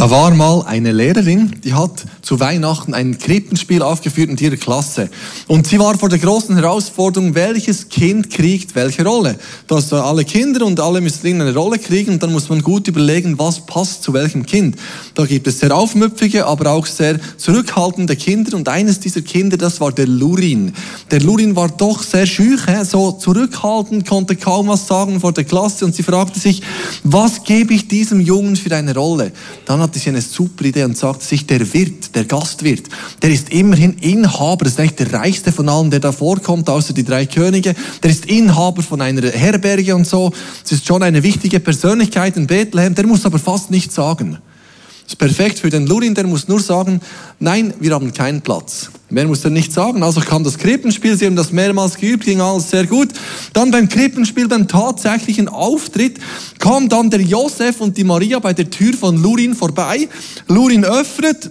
[0.00, 5.10] Da war mal eine Lehrerin, die hat zu Weihnachten ein Krippenspiel aufgeführt mit ihrer Klasse.
[5.48, 9.36] Und sie war vor der großen Herausforderung, welches Kind kriegt welche Rolle.
[9.66, 13.36] Dass alle Kinder und alle müssen eine Rolle kriegen und dann muss man gut überlegen,
[13.36, 14.76] was passt zu welchem Kind.
[15.14, 19.80] Da gibt es sehr aufmüpfige, aber auch sehr zurückhaltende Kinder und eines dieser Kinder, das
[19.80, 20.72] war der Lurin.
[21.10, 25.84] Der Lurin war doch sehr schüch, so zurückhaltend, konnte kaum was sagen vor der Klasse
[25.84, 26.62] und sie fragte sich,
[27.02, 29.32] was gebe ich diesem Jungen für eine Rolle?
[29.64, 32.88] Dann hatte sie eine super Idee und sagte sich, der Wirt, der Gastwirt,
[33.22, 36.92] der ist immerhin Inhaber, das ist eigentlich der reichste von allen, der da vorkommt, außer
[36.92, 41.22] die drei Könige, der ist Inhaber von einer Herberge und so, das ist schon eine
[41.22, 44.38] wichtige Persönlichkeit in Bethlehem, der muss aber fast nichts sagen.
[45.10, 47.00] Das ist perfekt für den Lurin, der muss nur sagen,
[47.40, 48.90] nein, wir haben keinen Platz.
[49.08, 50.04] Mehr muss er nicht sagen.
[50.04, 53.08] Also kam das Krippenspiel, sie haben das mehrmals geübt, ging alles sehr gut.
[53.52, 56.20] Dann beim Krippenspiel, beim tatsächlichen Auftritt,
[56.60, 60.08] kam dann der Josef und die Maria bei der Tür von Lurin vorbei.
[60.46, 61.50] Lurin öffnet,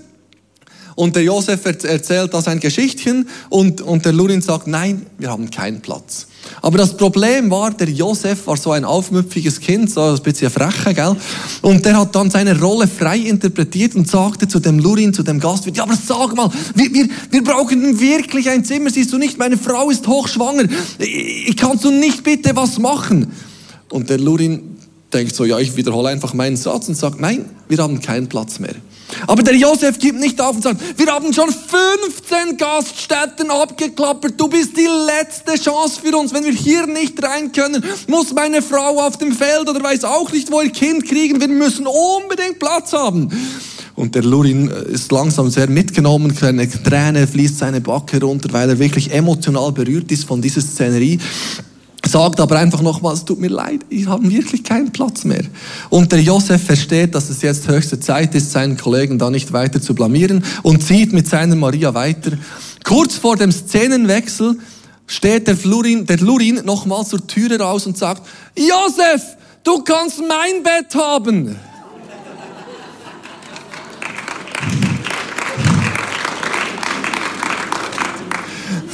[0.99, 5.49] und der Josef erzählt da sein Geschichtchen und, und der Lurin sagt, nein, wir haben
[5.49, 6.27] keinen Platz.
[6.61, 10.93] Aber das Problem war, der Josef war so ein aufmüpfiges Kind, so ein bisschen frecher,
[10.93, 11.15] gell?
[11.61, 15.39] Und der hat dann seine Rolle frei interpretiert und sagte zu dem Lurin, zu dem
[15.39, 19.37] Gastwirt, ja, aber sag mal, wir, wir, wir brauchen wirklich ein Zimmer, siehst du nicht,
[19.37, 20.65] meine Frau ist hochschwanger,
[21.55, 23.31] kannst du nicht bitte was machen?
[23.87, 24.75] Und der Lurin
[25.13, 28.59] denkt so, ja, ich wiederhole einfach meinen Satz und sagt, nein, wir haben keinen Platz
[28.59, 28.75] mehr.
[29.27, 34.47] Aber der Josef gibt nicht auf und sagt, wir haben schon 15 Gaststätten abgeklappert, du
[34.47, 36.33] bist die letzte Chance für uns.
[36.33, 40.31] Wenn wir hier nicht rein können, muss meine Frau auf dem Feld oder weiß auch
[40.31, 41.39] nicht, wo ihr Kind kriegen.
[41.39, 43.29] Wir müssen unbedingt Platz haben.
[43.95, 48.79] Und der Lurin ist langsam sehr mitgenommen, eine Träne fließt seine Backe runter, weil er
[48.79, 51.19] wirklich emotional berührt ist von dieser Szenerie
[52.05, 55.43] sagt aber einfach nochmals, tut mir leid, ich habe wirklich keinen Platz mehr.
[55.89, 59.81] Und der Josef versteht, dass es jetzt höchste Zeit ist, seinen Kollegen da nicht weiter
[59.81, 62.31] zu blamieren und zieht mit seiner Maria weiter.
[62.83, 64.57] Kurz vor dem Szenenwechsel
[65.07, 70.63] steht der Flurin, der Lurin nochmal zur Türe raus und sagt, Josef, du kannst mein
[70.63, 71.55] Bett haben.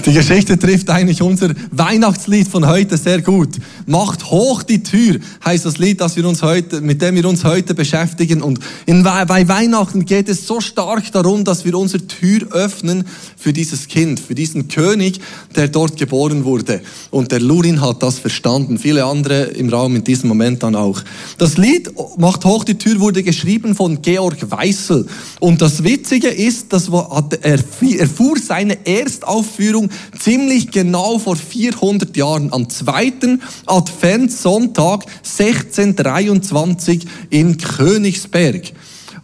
[0.05, 3.49] Die Geschichte trifft eigentlich unser Weihnachtslied von heute sehr gut.
[3.87, 7.43] Macht hoch die Tür, heißt das Lied, das wir uns heute, mit dem wir uns
[7.43, 8.43] heute beschäftigen.
[8.43, 13.05] Und in, bei Weihnachten geht es so stark darum, dass wir unsere Tür öffnen
[13.35, 15.19] für dieses Kind, für diesen König,
[15.55, 16.81] der dort geboren wurde.
[17.09, 18.77] Und der Lurin hat das verstanden.
[18.77, 21.01] Viele andere im Raum in diesem Moment dann auch.
[21.39, 25.07] Das Lied Macht hoch die Tür wurde geschrieben von Georg Weißel.
[25.39, 26.89] Und das Witzige ist, dass
[27.41, 27.59] er
[27.99, 38.73] erfuhr seine Erstaufführung ziemlich genau vor 400 Jahren, am zweiten Adventssonntag 1623 in Königsberg.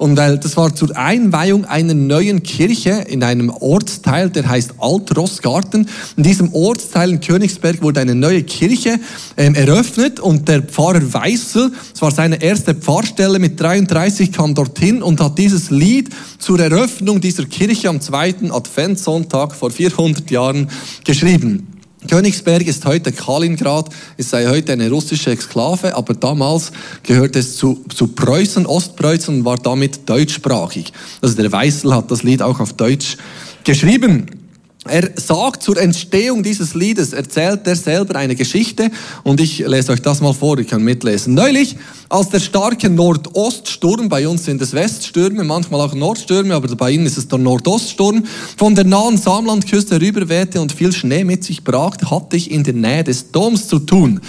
[0.01, 5.87] Und weil das war zur Einweihung einer neuen Kirche in einem Ortsteil, der heißt Alt-Rossgarten.
[6.17, 8.99] In diesem Ortsteil in Königsberg wurde eine neue Kirche
[9.37, 15.03] ähm, eröffnet und der Pfarrer Weißel, das war seine erste Pfarrstelle mit 33, kam dorthin
[15.03, 20.67] und hat dieses Lied zur Eröffnung dieser Kirche am zweiten Adventssonntag vor 400 Jahren
[21.03, 21.80] geschrieben.
[22.07, 26.71] Königsberg ist heute Kaliningrad, es sei heute eine russische Exklave, aber damals
[27.03, 30.91] gehörte es zu, zu Preußen, Ostpreußen und war damit deutschsprachig.
[31.21, 33.17] Also der Weißel hat das Lied auch auf Deutsch
[33.63, 34.40] geschrieben.
[34.85, 38.89] Er sagt zur Entstehung dieses Liedes, erzählt er selber eine Geschichte
[39.23, 41.35] und ich lese euch das mal vor, ihr könnt mitlesen.
[41.35, 41.75] Neulich,
[42.09, 47.05] als der starke Nordoststurm, bei uns sind es Weststürme, manchmal auch Nordstürme, aber bei ihnen
[47.05, 48.25] ist es der Nordoststurm,
[48.57, 52.73] von der nahen Samlandküste rüberwehte und viel Schnee mit sich brachte, hatte ich in der
[52.73, 54.19] Nähe des Doms zu tun.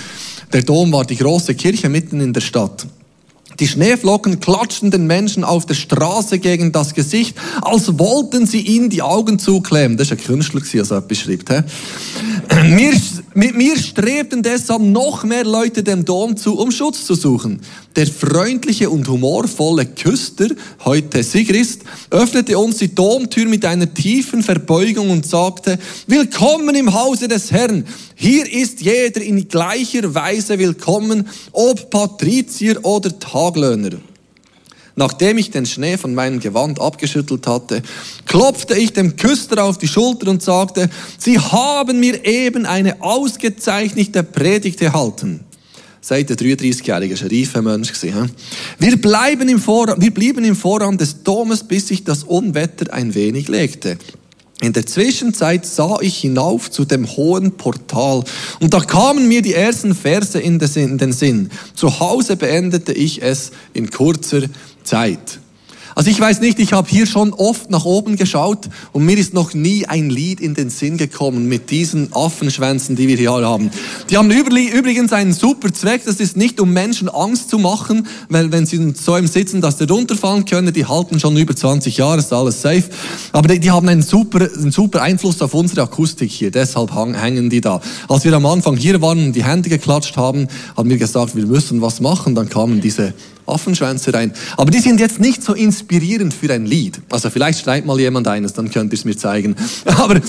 [0.53, 2.87] Der Dom war die große Kirche mitten in der Stadt.
[3.61, 8.91] Die Schneeflocken klatschten den Menschen auf der Straße gegen das Gesicht, als wollten sie ihnen
[8.91, 9.97] die Augen zuklemmen.
[9.99, 11.51] Das ist ein Künstler, der so etwas schreibt.
[11.51, 11.63] He?
[12.75, 12.93] Mir,
[13.35, 17.61] mit mir strebten deshalb noch mehr Leute dem Dom zu, um Schutz zu suchen.
[17.97, 20.49] Der freundliche und humorvolle Küster,
[20.85, 27.29] heute Sigrist, öffnete uns die Domtür mit einer tiefen Verbeugung und sagte, Willkommen im Hause
[27.29, 27.85] des Herrn.
[28.15, 33.99] Hier ist jeder in gleicher Weise willkommen, ob Patrizier oder Taglöhner.
[34.97, 37.83] Nachdem ich den Schnee von meinem Gewand abgeschüttelt hatte,
[38.25, 44.23] klopfte ich dem Küster auf die Schulter und sagte, Sie haben mir eben eine ausgezeichnete
[44.23, 45.41] Predigt erhalten.
[46.05, 47.93] Seit der 33-Jährige, ein reifer Mensch.
[48.81, 53.15] Wir, bleiben im Vorraum, wir blieben im Vorraum des Domes, bis sich das Unwetter ein
[53.15, 53.97] wenig legte.
[54.61, 58.25] In der Zwischenzeit sah ich hinauf zu dem hohen Portal
[58.59, 61.51] und da kamen mir die ersten Verse in den Sinn.
[61.75, 64.43] Zu Hause beendete ich es in kurzer
[64.83, 65.39] Zeit.
[65.95, 69.35] Also ich weiß nicht, ich habe hier schon oft nach oben geschaut und mir ist
[69.35, 73.71] noch nie ein Lied in den Sinn gekommen mit diesen Affenschwänzen, die wir hier haben.
[74.11, 78.53] Die haben übrigens einen super Zweck, das ist nicht um Menschen Angst zu machen, weil
[78.53, 82.19] wenn sie so im Sitzen, dass sie runterfallen können, die halten schon über 20 Jahre,
[82.19, 82.85] ist alles safe.
[83.33, 87.51] Aber die, die haben einen super, einen super Einfluss auf unsere Akustik hier, deshalb hängen
[87.51, 87.81] die da.
[88.09, 91.47] Als wir am Anfang hier waren und die Hände geklatscht haben, haben wir gesagt, wir
[91.47, 93.15] müssen was machen, dann kamen diese
[93.47, 94.33] Affenschwänze rein.
[94.57, 97.01] Aber die sind jetzt nicht so inspirierend für ein Lied.
[97.11, 99.57] Also vielleicht schreibt mal jemand eines, dann könnt ihr es mir zeigen.
[99.85, 100.21] Aber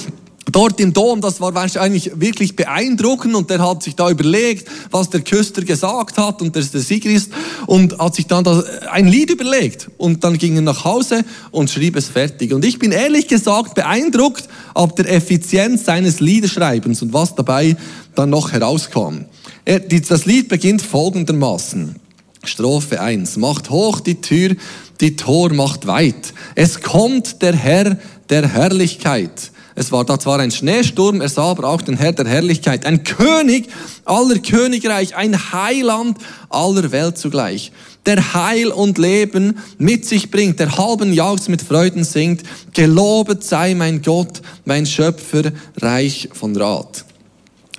[0.51, 5.09] dort im Dom, das war wahrscheinlich wirklich beeindruckend und der hat sich da überlegt, was
[5.09, 7.31] der Küster gesagt hat und der der Sigrist
[7.67, 8.45] und hat sich dann
[8.91, 12.53] ein Lied überlegt und dann ging er nach Hause und schrieb es fertig.
[12.53, 17.75] Und ich bin ehrlich gesagt beeindruckt ab der Effizienz seines Liederschreibens und was dabei
[18.15, 19.25] dann noch herauskam.
[19.65, 21.95] Das Lied beginnt folgendermaßen.
[22.43, 23.37] Strophe 1.
[23.37, 24.55] Macht hoch die Tür,
[24.99, 26.33] die Tor macht weit.
[26.55, 27.97] Es kommt der Herr
[28.29, 29.51] der Herrlichkeit.
[29.75, 32.85] Es war da zwar ein Schneesturm, er sah aber auch den Herr der Herrlichkeit.
[32.85, 33.69] Ein König
[34.05, 36.17] aller Königreich, ein Heiland
[36.49, 37.71] aller Welt zugleich.
[38.05, 42.43] Der Heil und Leben mit sich bringt, der halben Jahres mit Freuden singt.
[42.73, 45.51] Gelobet sei mein Gott, mein Schöpfer,
[45.81, 47.05] reich von Rat.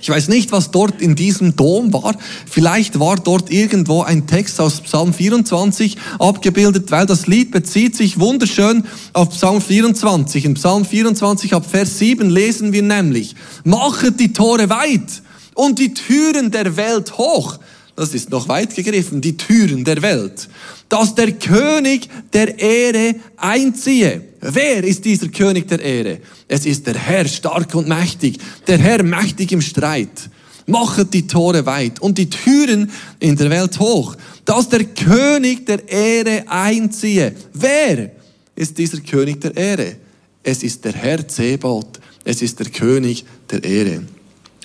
[0.05, 2.15] Ich weiß nicht, was dort in diesem Dom war.
[2.47, 8.19] Vielleicht war dort irgendwo ein Text aus Psalm 24 abgebildet, weil das Lied bezieht sich
[8.19, 10.45] wunderschön auf Psalm 24.
[10.45, 15.23] In Psalm 24 ab Vers 7 lesen wir nämlich, machet die Tore weit
[15.55, 17.57] und die Türen der Welt hoch.
[17.95, 20.49] Das ist noch weit gegriffen, die Türen der Welt.
[20.89, 24.21] Dass der König der Ehre einziehe.
[24.41, 26.19] Wer ist dieser König der Ehre?
[26.47, 28.37] Es ist der Herr stark und mächtig,
[28.67, 30.29] der Herr mächtig im Streit.
[30.67, 34.15] Machet die Tore weit und die Türen in der Welt hoch,
[34.45, 37.35] dass der König der Ehre einziehe.
[37.53, 38.11] Wer
[38.55, 39.95] ist dieser König der Ehre?
[40.43, 44.03] Es ist der Herr Zebot, es ist der König der Ehre.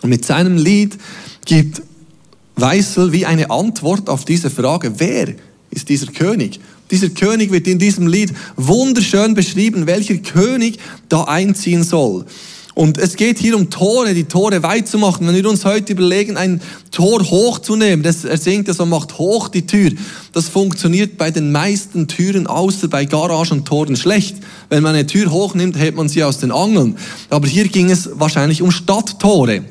[0.03, 0.99] Und mit seinem Lied
[1.45, 1.83] gibt
[2.61, 5.35] Weißel wie eine Antwort auf diese Frage, wer
[5.71, 6.61] ist dieser König?
[6.91, 10.79] Dieser König wird in diesem Lied wunderschön beschrieben, welcher König
[11.09, 12.25] da einziehen soll.
[12.75, 15.27] Und es geht hier um Tore, die Tore weit zu machen.
[15.27, 16.61] Wenn wir uns heute überlegen, ein
[16.91, 19.91] Tor hochzunehmen, das, er singt ja so, macht hoch die Tür.
[20.33, 24.37] Das funktioniert bei den meisten Türen, außer bei Garagentoren schlecht.
[24.69, 26.97] Wenn man eine Tür hochnimmt, hält man sie aus den Angeln.
[27.29, 29.63] Aber hier ging es wahrscheinlich um Stadttore.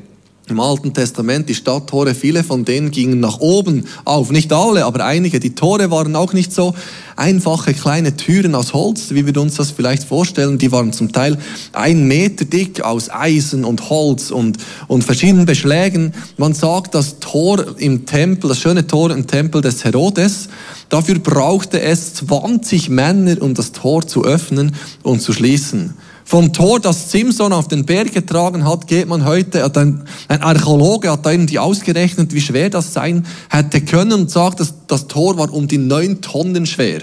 [0.49, 4.31] Im Alten Testament, die Stadttore, viele von denen gingen nach oben auf.
[4.31, 5.39] Nicht alle, aber einige.
[5.39, 6.73] Die Tore waren auch nicht so
[7.15, 10.57] einfache kleine Türen aus Holz, wie wir uns das vielleicht vorstellen.
[10.57, 11.37] Die waren zum Teil
[11.73, 14.57] ein Meter dick aus Eisen und Holz und,
[14.87, 16.13] und verschiedenen Beschlägen.
[16.37, 20.49] Man sagt, das Tor im Tempel, das schöne Tor im Tempel des Herodes,
[20.89, 24.73] dafür brauchte es 20 Männer, um das Tor zu öffnen
[25.03, 25.93] und zu schließen.
[26.29, 31.25] Vom Tor, das Simson auf den Berg getragen hat, geht man heute, ein, Archäologe hat
[31.25, 35.67] irgendwie ausgerechnet, wie schwer das sein hätte können und sagt, dass das Tor war um
[35.67, 37.01] die neun Tonnen schwer.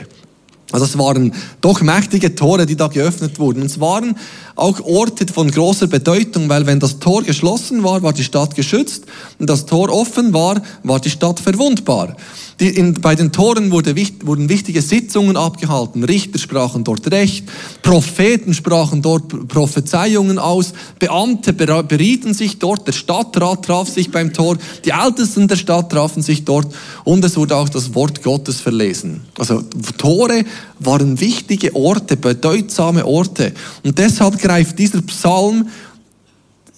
[0.71, 3.63] Also es waren doch mächtige Tore, die da geöffnet wurden.
[3.63, 4.17] Und es waren
[4.55, 9.07] auch Orte von großer Bedeutung, weil wenn das Tor geschlossen war, war die Stadt geschützt
[9.41, 12.17] und das Tor offen war, war die Stadt verwundbar.
[12.59, 13.95] Die, in, bei den Toren wurde,
[14.25, 16.05] wurden wichtige Sitzungen abgehalten.
[16.05, 17.45] Richter sprachen dort Recht,
[17.83, 24.57] Propheten sprachen dort Prophezeiungen aus, Beamte berieten sich dort, der Stadtrat traf sich beim Tor,
[24.87, 29.21] die Ältesten der Stadt trafen sich dort und es wurde auch das Wort Gottes verlesen.
[29.39, 29.63] Also
[29.99, 30.45] Tore
[30.79, 33.53] waren wichtige Orte, bedeutsame Orte.
[33.85, 35.69] Und deshalb greift dieser Psalm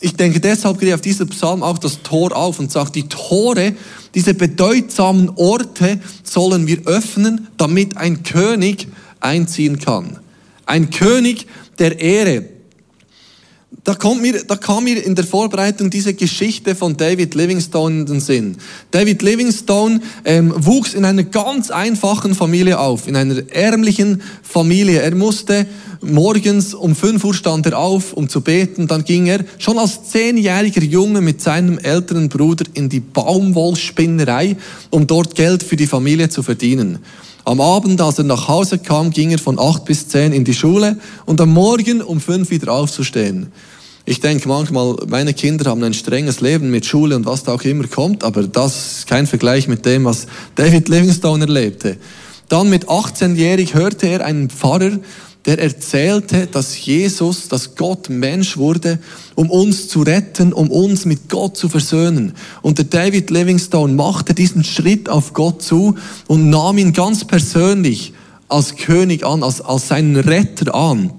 [0.00, 3.74] ich denke, deshalb geht auf dieser Psalm auch das Tor auf und sagt, die Tore,
[4.14, 8.88] diese bedeutsamen Orte sollen wir öffnen, damit ein König
[9.20, 10.18] einziehen kann.
[10.66, 11.46] Ein König
[11.78, 12.44] der Ehre.
[13.84, 18.06] Da, kommt mir, da kam mir in der Vorbereitung diese Geschichte von David Livingstone in
[18.06, 18.56] den Sinn.
[18.90, 25.02] David Livingstone ähm, wuchs in einer ganz einfachen Familie auf, in einer ärmlichen Familie.
[25.02, 25.66] Er musste
[26.00, 28.86] morgens um 5 Uhr stand er auf, um zu beten.
[28.86, 34.56] Dann ging er schon als zehnjähriger Junge mit seinem älteren Bruder in die Baumwollspinnerei,
[34.88, 37.00] um dort Geld für die Familie zu verdienen.
[37.48, 40.52] Am Abend, als er nach Hause kam, ging er von acht bis zehn in die
[40.52, 43.50] Schule und am Morgen um fünf wieder aufzustehen.
[44.04, 47.62] Ich denke manchmal, meine Kinder haben ein strenges Leben mit Schule und was da auch
[47.62, 50.26] immer kommt, aber das ist kein Vergleich mit dem, was
[50.56, 51.96] David Livingstone erlebte.
[52.50, 54.98] Dann mit 18-jährig hörte er einen Pfarrer,
[55.48, 58.98] der erzählte, dass Jesus, dass Gott Mensch wurde,
[59.34, 62.34] um uns zu retten, um uns mit Gott zu versöhnen.
[62.60, 65.94] Und der David Livingstone machte diesen Schritt auf Gott zu
[66.26, 68.12] und nahm ihn ganz persönlich
[68.48, 71.14] als König an, als, als seinen Retter an.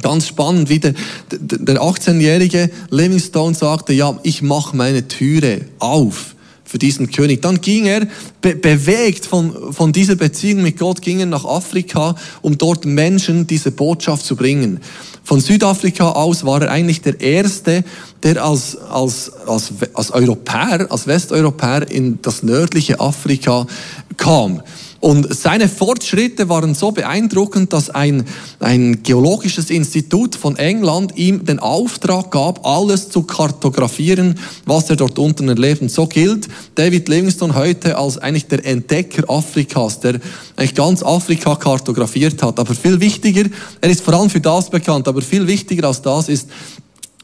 [0.00, 0.94] Ganz spannend, wie der,
[1.30, 6.33] der 18-jährige Livingstone sagte, ja, ich mache meine Türe auf
[6.74, 7.40] für diesen König.
[7.40, 8.04] Dann ging er,
[8.40, 13.46] be bewegt von, von dieser Beziehung mit Gott, ging er nach Afrika, um dort Menschen
[13.46, 14.80] diese Botschaft zu bringen.
[15.22, 17.84] Von Südafrika aus war er eigentlich der Erste,
[18.24, 23.68] der als, als, als, als Europäer, als Westeuropäer in das nördliche Afrika
[24.16, 24.60] kam.
[25.04, 28.24] Und seine Fortschritte waren so beeindruckend, dass ein,
[28.58, 35.18] ein geologisches Institut von England ihm den Auftrag gab, alles zu kartografieren, was er dort
[35.18, 35.82] unten erlebt.
[35.82, 40.20] Und so gilt David Livingstone heute als eigentlich der Entdecker Afrikas, der
[40.56, 42.58] eigentlich ganz Afrika kartografiert hat.
[42.58, 43.44] Aber viel wichtiger,
[43.82, 46.48] er ist vor allem für das bekannt, aber viel wichtiger als das ist,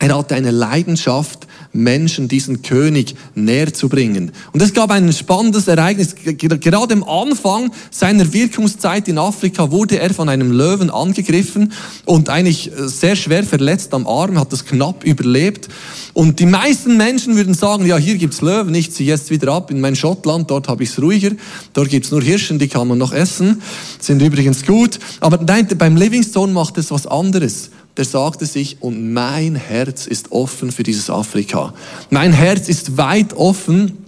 [0.00, 4.32] er hatte eine Leidenschaft, Menschen diesen König näher zu bringen.
[4.52, 6.14] Und es gab ein spannendes Ereignis.
[6.16, 11.72] Gerade am Anfang seiner Wirkungszeit in Afrika wurde er von einem Löwen angegriffen
[12.06, 15.68] und eigentlich sehr schwer verletzt am Arm, hat das knapp überlebt.
[16.14, 19.70] Und die meisten Menschen würden sagen, ja, hier gibt's Löwen, ich ziehe jetzt wieder ab
[19.70, 21.32] in mein Schottland, dort habe ich's ruhiger,
[21.74, 23.60] dort gibt's nur Hirschen, die kann man noch essen,
[24.00, 24.98] sind übrigens gut.
[25.20, 30.32] Aber nein, beim Livingstone macht es was anderes der sagte sich, und mein Herz ist
[30.32, 31.74] offen für dieses Afrika.
[32.10, 33.98] Mein Herz ist weit offen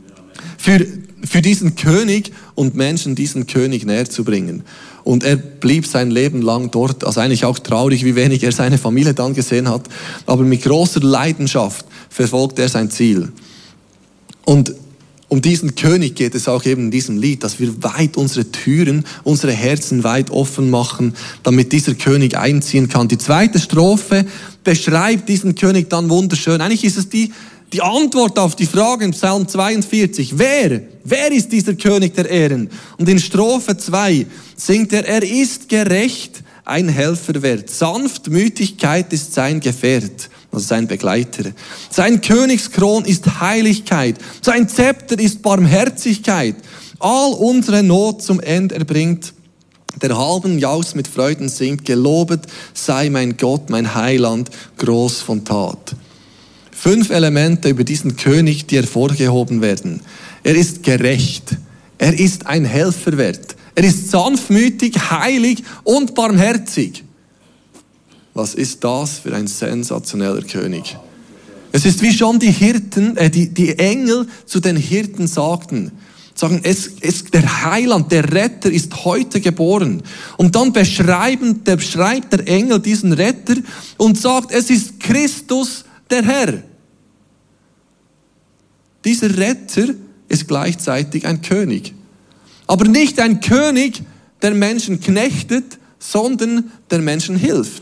[0.56, 0.86] für,
[1.24, 4.62] für diesen König und Menschen diesen König näher zu bringen.
[5.04, 8.78] Und er blieb sein Leben lang dort, also eigentlich auch traurig, wie wenig er seine
[8.78, 9.82] Familie dann gesehen hat,
[10.26, 13.32] aber mit großer Leidenschaft verfolgt er sein Ziel.
[14.44, 14.74] Und
[15.32, 19.06] um diesen König geht es auch eben in diesem Lied, dass wir weit unsere Türen,
[19.24, 23.08] unsere Herzen weit offen machen, damit dieser König einziehen kann.
[23.08, 24.26] Die zweite Strophe
[24.62, 26.60] beschreibt diesen König dann wunderschön.
[26.60, 27.32] Eigentlich ist es die,
[27.72, 30.36] die Antwort auf die Frage in Psalm 42.
[30.36, 30.82] Wer?
[31.02, 32.68] Wer ist dieser König der Ehren?
[32.98, 37.70] Und in Strophe 2 singt er, er ist gerecht, ein Helfer wert.
[37.70, 41.50] Sanftmütigkeit ist sein Gefährt also sein Begleiter.
[41.90, 46.56] Sein Königskron ist Heiligkeit, sein Zepter ist Barmherzigkeit.
[46.98, 49.32] All unsere Not zum Ende erbringt,
[50.00, 52.42] der halben Jaus mit Freuden singt, gelobet
[52.74, 55.96] sei mein Gott, mein Heiland, groß von Tat.
[56.70, 60.00] Fünf Elemente über diesen König, die hervorgehoben werden.
[60.42, 61.56] Er ist gerecht.
[61.98, 63.54] Er ist ein Helfer wert.
[63.74, 67.04] Er ist sanftmütig, heilig und barmherzig.
[68.34, 70.96] Was ist das für ein sensationeller König?
[71.72, 75.92] Es ist wie schon die Hirten, äh, die, die Engel zu den Hirten sagten.
[76.34, 80.02] Sagen, es, es, der Heiland, der Retter ist heute geboren.
[80.38, 83.56] Und dann beschreiben, der beschreibt der Engel diesen Retter
[83.98, 86.62] und sagt, es ist Christus, der Herr.
[89.04, 89.88] Dieser Retter
[90.28, 91.94] ist gleichzeitig ein König.
[92.66, 94.02] Aber nicht ein König,
[94.40, 97.81] der Menschen knechtet, sondern der Menschen hilft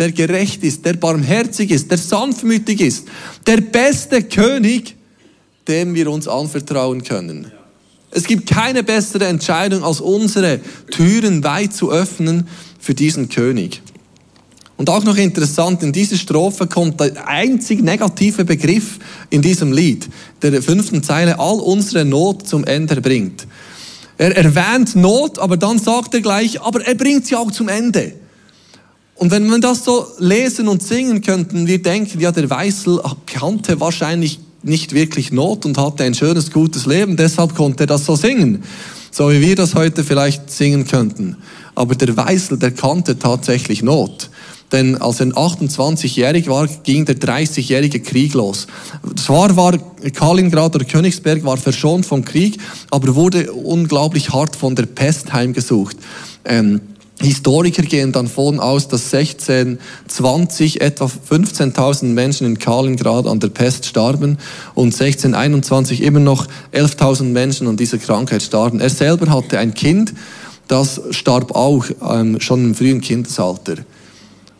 [0.00, 3.06] der gerecht ist, der barmherzig ist, der sanftmütig ist,
[3.46, 4.96] der beste König,
[5.68, 7.52] dem wir uns anvertrauen können.
[8.10, 10.58] Es gibt keine bessere Entscheidung, als unsere
[10.90, 12.48] Türen weit zu öffnen
[12.80, 13.82] für diesen König.
[14.78, 20.08] Und auch noch interessant, in dieser Strophe kommt der einzig negative Begriff in diesem Lied,
[20.40, 23.46] der fünften Zeile, all unsere Not zum Ende bringt.
[24.16, 28.14] Er erwähnt Not, aber dann sagt er gleich, aber er bringt sie auch zum Ende.
[29.20, 33.78] Und wenn wir das so lesen und singen könnten, wir denken, ja, der Weißel kannte
[33.78, 38.16] wahrscheinlich nicht wirklich Not und hatte ein schönes, gutes Leben, deshalb konnte er das so
[38.16, 38.64] singen.
[39.10, 41.36] So wie wir das heute vielleicht singen könnten.
[41.74, 44.30] Aber der Weißel, der kannte tatsächlich Not.
[44.72, 48.68] Denn als er 28-jährig war, ging der 30-jährige Krieg los.
[49.16, 49.76] Zwar war
[50.14, 52.58] Kaliningrad oder Königsberg war verschont vom Krieg,
[52.90, 55.98] aber wurde unglaublich hart von der Pest heimgesucht.
[56.46, 56.80] Ähm,
[57.22, 64.38] Historiker gehen davon aus, dass 1620 etwa 15.000 Menschen in Kaliningrad an der Pest starben
[64.74, 68.80] und 1621 immer noch 11.000 Menschen an dieser Krankheit starben.
[68.80, 70.14] Er selber hatte ein Kind,
[70.66, 73.76] das starb auch ähm, schon im frühen Kindesalter.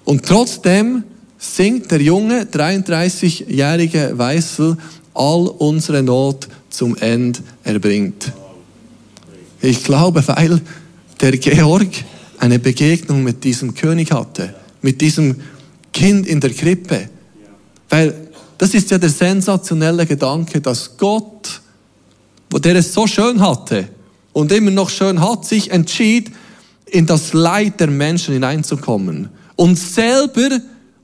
[0.04, 1.04] Und trotzdem
[1.38, 4.76] singt der junge 33-jährige Weißel
[5.14, 8.32] all unsere Not zum End erbringt.
[9.62, 10.60] Ich glaube, weil
[11.20, 11.88] der Georg
[12.40, 15.36] eine Begegnung mit diesem König hatte, mit diesem
[15.92, 17.08] Kind in der Krippe.
[17.90, 21.60] Weil das ist ja der sensationelle Gedanke, dass Gott,
[22.50, 23.88] wo der es so schön hatte
[24.32, 26.30] und immer noch schön hat, sich entschied,
[26.86, 30.60] in das Leid der Menschen hineinzukommen und selber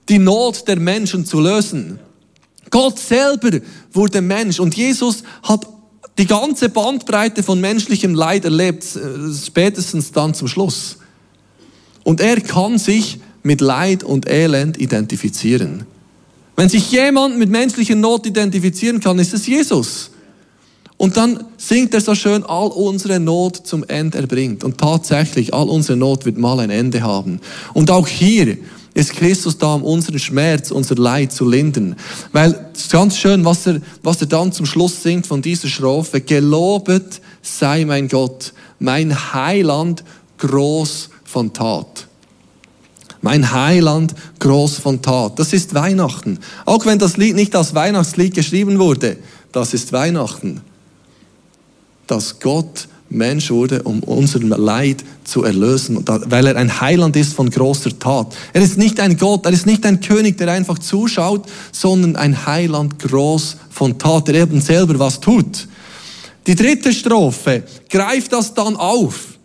[0.08, 1.98] die Not der Menschen zu lösen.
[2.70, 3.60] Gott selber
[3.92, 5.66] wurde Mensch und Jesus hat
[6.18, 10.96] die ganze Bandbreite von menschlichem Leid erlebt, äh, spätestens dann zum Schluss.
[12.06, 15.86] Und er kann sich mit Leid und Elend identifizieren.
[16.54, 20.12] Wenn sich jemand mit menschlicher Not identifizieren kann, ist es Jesus.
[20.98, 24.62] Und dann singt er so schön, all unsere Not zum Ende erbringt.
[24.62, 27.40] Und tatsächlich, all unsere Not wird mal ein Ende haben.
[27.74, 28.56] Und auch hier
[28.94, 31.96] ist Christus da, um unseren Schmerz, unser Leid zu lindern.
[32.30, 35.66] Weil es ist ganz schön, was er, was er dann zum Schluss singt von dieser
[35.66, 36.20] Strophe.
[36.20, 40.04] Gelobet sei mein Gott, mein Heiland
[40.38, 42.06] groß von Tat.
[43.20, 45.38] Mein Heiland groß von Tat.
[45.38, 46.38] Das ist Weihnachten.
[46.64, 49.18] Auch wenn das Lied nicht als Weihnachtslied geschrieben wurde,
[49.52, 50.62] das ist Weihnachten
[52.06, 57.50] dass Gott Mensch wurde, um unser Leid zu erlösen, weil er ein Heiland ist von
[57.50, 58.34] großer Tat.
[58.52, 62.46] Er ist nicht ein Gott, er ist nicht ein König, der einfach zuschaut, sondern ein
[62.46, 65.68] Heiland groß von Tat, der eben selber was tut.
[66.46, 69.35] Die dritte Strophe greift das dann auf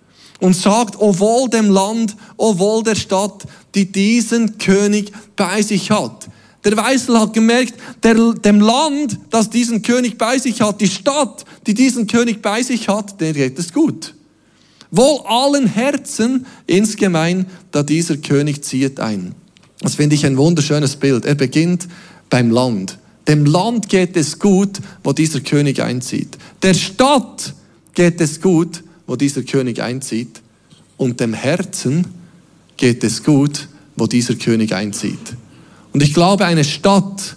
[0.41, 5.89] und sagt, o wohl dem Land, o wohl der Stadt, die diesen König bei sich
[5.91, 6.27] hat.
[6.65, 11.45] Der Weisel hat gemerkt, der, dem Land, das diesen König bei sich hat, die Stadt,
[11.65, 14.13] die diesen König bei sich hat, der geht es gut.
[14.89, 19.33] Wohl allen Herzen insgemein, da dieser König zieht ein.
[19.79, 21.25] Das finde ich ein wunderschönes Bild.
[21.25, 21.87] Er beginnt
[22.29, 22.97] beim Land.
[23.27, 26.37] Dem Land geht es gut, wo dieser König einzieht.
[26.61, 27.53] Der Stadt
[27.93, 30.41] geht es gut, wo dieser König einzieht.
[30.95, 32.07] Und dem Herzen
[32.77, 35.35] geht es gut, wo dieser König einzieht.
[35.91, 37.35] Und ich glaube, eine Stadt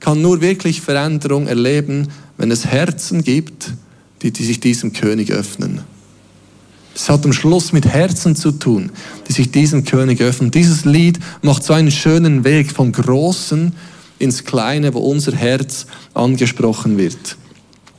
[0.00, 3.74] kann nur wirklich Veränderung erleben, wenn es Herzen gibt,
[4.22, 5.82] die, die sich diesem König öffnen.
[6.96, 8.90] Es hat am Schluss mit Herzen zu tun,
[9.28, 10.50] die sich diesem König öffnen.
[10.50, 13.72] Dieses Lied macht so einen schönen Weg vom Großen
[14.18, 17.36] ins Kleine, wo unser Herz angesprochen wird.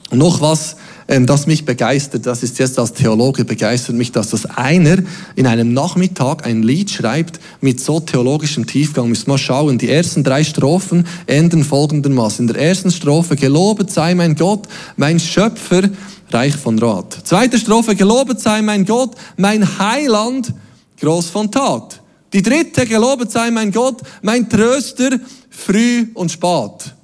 [0.09, 0.75] Und noch was
[1.07, 4.97] das mich begeistert, das ist jetzt als Theologe begeistert mich, dass das einer
[5.35, 9.09] in einem Nachmittag ein Lied schreibt mit so theologischem Tiefgang.
[9.09, 9.77] Müssen mal schauen.
[9.77, 12.47] Die ersten drei Strophen enden folgendermaßen.
[12.47, 15.83] In der ersten Strophe, gelobet sei mein Gott, mein Schöpfer,
[16.31, 17.19] reich von Rat.
[17.23, 20.53] Zweite Strophe, gelobet sei mein Gott, mein Heiland,
[20.99, 22.01] groß von Tat.
[22.33, 25.11] Die dritte, gelobet sei mein Gott, mein Tröster,
[25.51, 26.95] früh und spät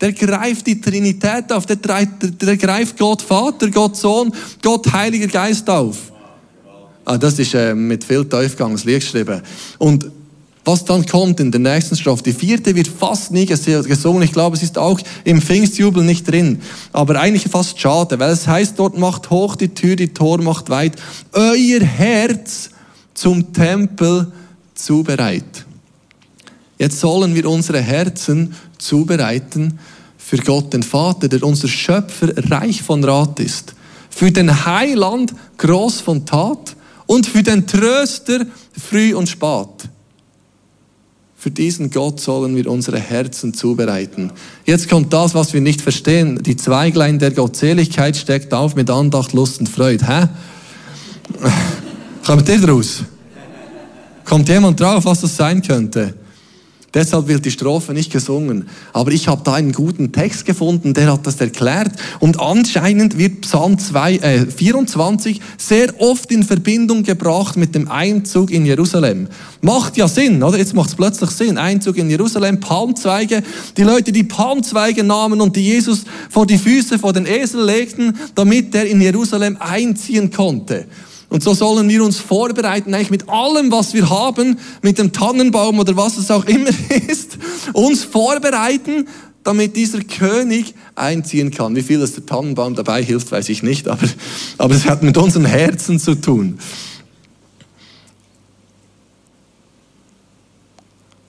[0.00, 4.32] der greift die Trinität auf, der, der, greift Gott Vater, Gott Sohn,
[4.62, 5.96] Gott Heiliger Geist auf.
[7.04, 9.42] Ah, das ist äh, mit viel Tiefgang das Lied geschrieben.
[9.78, 10.10] Und
[10.64, 14.22] was dann kommt in der nächsten Strophe, die vierte wird fast nie gesungen.
[14.22, 16.60] Ich glaube, es ist auch im Pfingstjubel nicht drin.
[16.92, 20.68] Aber eigentlich fast schade, weil es heißt, dort macht hoch die Tür, die Tor macht
[20.68, 20.92] weit.
[21.32, 22.70] Euer Herz
[23.14, 24.30] zum Tempel
[24.74, 25.66] zubereit.
[26.80, 29.78] Jetzt sollen wir unsere Herzen zubereiten
[30.16, 33.74] für Gott den Vater, der unser Schöpfer reich von Rat ist,
[34.08, 39.68] für den Heiland groß von Tat und für den Tröster früh und spät.
[41.36, 44.32] Für diesen Gott sollen wir unsere Herzen zubereiten.
[44.64, 46.42] Jetzt kommt das, was wir nicht verstehen.
[46.42, 50.06] Die Zweiglein der Gottseligkeit steckt auf mit Andacht, Lust und Freude.
[50.06, 50.28] Hä?
[52.24, 53.02] Kommt ihr draus?
[54.24, 56.14] Kommt jemand drauf, was das sein könnte?
[56.92, 58.68] Deshalb wird die Strophe nicht gesungen.
[58.92, 61.92] Aber ich habe da einen guten Text gefunden, der hat das erklärt.
[62.18, 68.50] Und anscheinend wird Psalm 2, äh, 24 sehr oft in Verbindung gebracht mit dem Einzug
[68.50, 69.28] in Jerusalem.
[69.60, 70.58] Macht ja Sinn, oder?
[70.58, 71.58] Jetzt macht es plötzlich Sinn.
[71.58, 73.44] Einzug in Jerusalem, Palmzweige.
[73.76, 78.18] Die Leute, die Palmzweige nahmen und die Jesus vor die Füße vor den Esel legten,
[78.34, 80.86] damit er in Jerusalem einziehen konnte.
[81.30, 85.78] Und so sollen wir uns vorbereiten, eigentlich mit allem, was wir haben, mit dem Tannenbaum
[85.78, 86.70] oder was es auch immer
[87.08, 87.38] ist,
[87.72, 89.06] uns vorbereiten,
[89.44, 91.74] damit dieser König einziehen kann.
[91.76, 94.06] Wie viel es der Tannenbaum dabei hilft, weiß ich nicht, aber,
[94.58, 96.58] aber es hat mit unserem Herzen zu tun.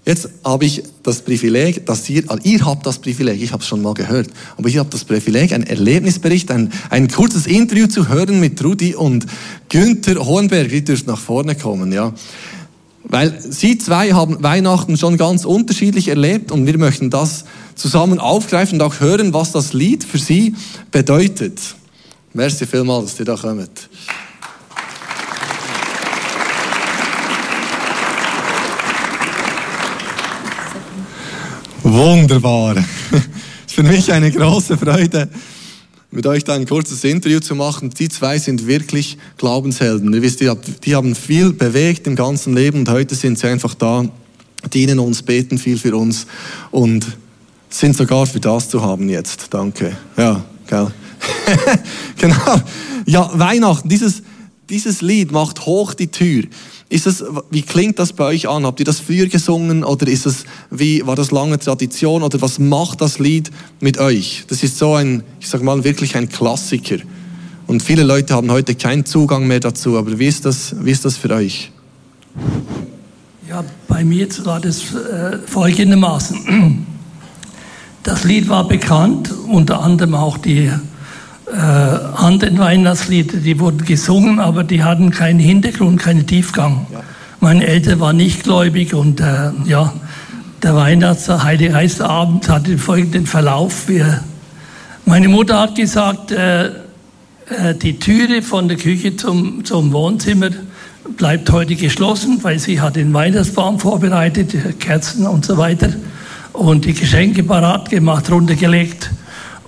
[0.03, 3.67] Jetzt habe ich das Privileg, dass ihr, also ihr habt das Privileg, ich habe es
[3.67, 8.09] schon mal gehört, aber ich habe das Privileg, einen Erlebnisbericht, ein, ein kurzes Interview zu
[8.09, 9.27] hören mit Rudi und
[9.69, 10.69] Günther Hohenberg.
[10.69, 12.13] Die dürft nach vorne kommen, ja.
[13.03, 18.81] Weil sie zwei haben Weihnachten schon ganz unterschiedlich erlebt und wir möchten das zusammen aufgreifen
[18.81, 20.55] und auch hören, was das Lied für sie
[20.91, 21.59] bedeutet.
[22.33, 23.89] Merci vielmals, dass ihr da kommt.
[31.91, 32.77] Wunderbar.
[33.65, 35.27] Ist für mich eine große Freude,
[36.09, 37.89] mit euch da ein kurzes Interview zu machen.
[37.89, 40.13] Die zwei sind wirklich Glaubenshelden.
[40.13, 44.05] Ihr wisst, die haben viel bewegt im ganzen Leben und heute sind sie einfach da,
[44.73, 46.27] dienen uns, beten viel für uns
[46.71, 47.05] und
[47.69, 49.47] sind sogar für das zu haben jetzt.
[49.49, 49.97] Danke.
[50.15, 50.87] Ja, gell.
[52.17, 52.61] genau.
[53.05, 54.23] Ja, Weihnachten, dieses,
[54.69, 56.45] dieses Lied macht hoch die Tür.
[56.91, 58.65] Ist es, wie klingt das bei euch an?
[58.65, 62.59] Habt ihr das früher gesungen oder ist es, wie, war das lange Tradition oder was
[62.59, 63.49] macht das Lied
[63.79, 64.43] mit euch?
[64.49, 66.97] Das ist so ein, ich sag mal, wirklich ein Klassiker.
[67.65, 71.05] Und viele Leute haben heute keinen Zugang mehr dazu, aber wie ist das, wie ist
[71.05, 71.71] das für euch?
[73.47, 76.87] Ja, bei mir war das äh, folgendermaßen.
[78.03, 80.71] Das Lied war bekannt, unter anderem auch die
[81.51, 86.85] äh, anderen Weihnachtslieder, die wurden gesungen, aber die hatten keinen Hintergrund, keinen Tiefgang.
[86.91, 87.01] Ja.
[87.39, 89.93] Meine Eltern waren nicht gläubig und äh, ja,
[90.63, 93.87] der Weihnachts-, Heilige Geistabend hatte folgenden Verlauf.
[93.87, 94.23] Wir,
[95.05, 96.71] meine Mutter hat gesagt, äh, äh,
[97.81, 100.49] die Türe von der Küche zum, zum Wohnzimmer
[101.17, 105.89] bleibt heute geschlossen, weil sie hat den Weihnachtsbaum vorbereitet, Kerzen und so weiter
[106.53, 109.09] und die Geschenke parat gemacht, runtergelegt.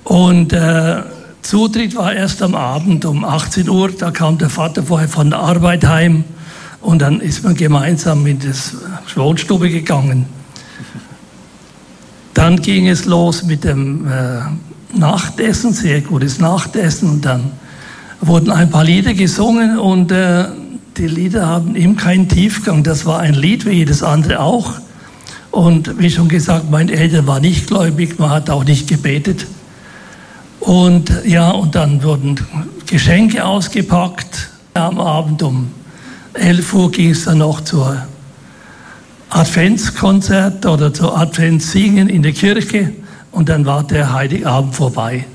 [0.04, 1.02] Und äh,
[1.44, 3.92] Zutritt war erst am Abend um 18 Uhr.
[3.92, 6.24] Da kam der Vater vorher von der Arbeit heim
[6.82, 8.76] und dann ist man gemeinsam in das
[9.16, 10.26] Wohnstube gegangen.
[12.34, 14.40] Dann ging es los mit dem äh,
[14.98, 17.10] Nachtessen, sehr gutes Nachtessen.
[17.10, 17.52] Und dann
[18.22, 20.46] wurden ein paar Lieder gesungen und äh,
[20.98, 22.84] die Lieder haben eben keinen Tiefgang.
[22.84, 24.74] Das war ein Lied wie jedes andere auch.
[25.52, 29.46] Und wie schon gesagt, meine Eltern waren nicht gläubig, man hat auch nicht gebetet.
[30.64, 32.40] Und ja, und dann wurden
[32.86, 34.50] Geschenke ausgepackt.
[34.76, 35.70] Am Abend um
[36.36, 38.02] 11 Uhr ging es dann noch zur
[39.30, 42.94] Adventskonzert oder zur Adventssingen in der Kirche
[43.32, 45.26] und dann war der Heiligabend vorbei.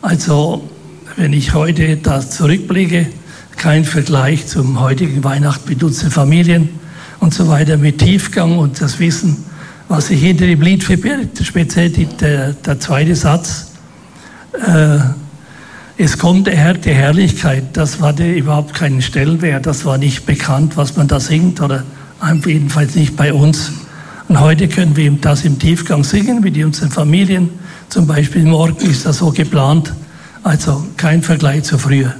[0.00, 0.66] Also,
[1.16, 3.08] wenn ich heute das zurückblicke,
[3.58, 6.70] kein Vergleich zum heutigen Weihnachten mit unseren Familien
[7.20, 9.44] und so weiter, mit Tiefgang und das Wissen,
[9.88, 11.44] was sich hinter dem Lied verbirgt.
[11.44, 13.67] Speziell der, der zweite Satz,
[14.66, 14.98] äh,
[15.96, 20.26] es kommt der Herr, die Herrlichkeit, das war der überhaupt keinen Stellenwert, das war nicht
[20.26, 21.82] bekannt, was man da singt oder
[22.46, 23.72] jedenfalls nicht bei uns.
[24.28, 27.50] Und heute können wir das im Tiefgang singen, wie die unseren Familien.
[27.88, 29.92] Zum Beispiel morgen ist das so geplant.
[30.42, 32.14] Also kein Vergleich zu früher.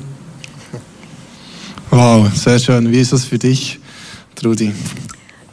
[1.90, 2.90] Wow, sehr schön.
[2.90, 3.78] Wie ist das für dich,
[4.34, 4.72] Trudi?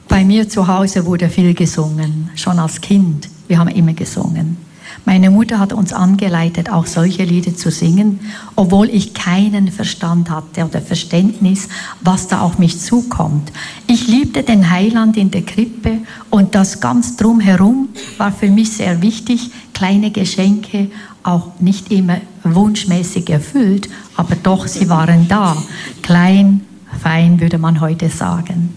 [0.07, 3.29] Bei mir zu Hause wurde viel gesungen, schon als Kind.
[3.47, 4.57] Wir haben immer gesungen.
[5.03, 8.19] Meine Mutter hat uns angeleitet, auch solche Lieder zu singen,
[8.55, 11.67] obwohl ich keinen Verstand hatte oder Verständnis,
[12.01, 13.51] was da auf mich zukommt.
[13.87, 15.97] Ich liebte den Heiland in der Krippe
[16.29, 19.51] und das ganz drumherum war für mich sehr wichtig.
[19.73, 20.89] Kleine Geschenke,
[21.23, 25.57] auch nicht immer wunschmäßig erfüllt, aber doch, sie waren da.
[26.01, 26.61] Klein,
[27.01, 28.73] fein würde man heute sagen.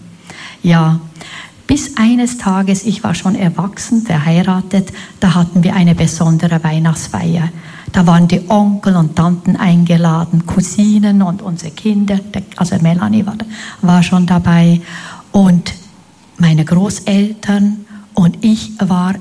[0.61, 0.99] Ja,
[1.69, 7.49] bis eines Tages, ich war schon erwachsen, verheiratet, da hatten wir eine besondere Weihnachtsfeier.
[7.91, 12.19] Da waren die Onkel und Tanten eingeladen, Cousinen und unsere Kinder,
[12.55, 13.35] also Melanie war,
[13.83, 14.81] war schon dabei
[15.31, 15.75] und
[16.39, 19.13] meine Großeltern und ich war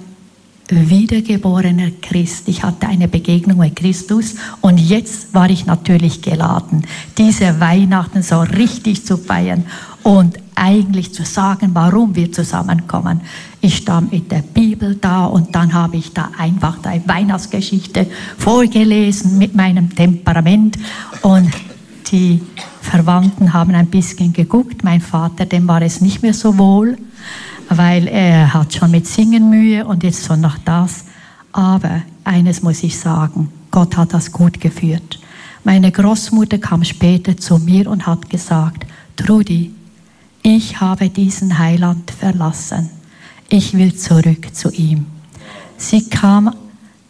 [0.71, 2.49] wiedergeborener Christ.
[2.49, 6.87] Ich hatte eine Begegnung mit Christus und jetzt war ich natürlich geladen,
[7.19, 9.67] diese Weihnachten so richtig zu feiern
[10.03, 13.21] und eigentlich zu sagen, warum wir zusammenkommen.
[13.61, 19.39] Ich stand mit der Bibel da und dann habe ich da einfach die Weihnachtsgeschichte vorgelesen
[19.39, 20.77] mit meinem Temperament
[21.23, 21.51] und
[22.11, 22.41] die
[22.81, 24.83] Verwandten haben ein bisschen geguckt.
[24.83, 26.97] Mein Vater, dem war es nicht mehr so wohl,
[27.69, 31.05] weil er hat schon mit Singen Mühe und jetzt so noch das.
[31.53, 35.21] Aber eines muss ich sagen, Gott hat das gut geführt.
[35.65, 39.73] Meine Großmutter kam später zu mir und hat gesagt, Trudi,
[40.43, 42.91] ich habe diesen Heiland verlassen.
[43.49, 45.07] Ich will zurück zu ihm.
[45.77, 46.55] Sie kam,